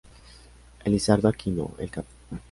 [0.83, 2.05] Elizardo Aquino, el Cap.